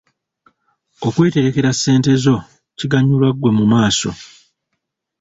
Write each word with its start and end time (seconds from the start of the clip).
Okweterekera 1.07 1.71
ssente 1.73 2.11
zo 2.23 2.37
kiganyula 2.77 3.27
ggwe 3.33 3.49
mu 3.57 3.65
maaso. 3.71 4.09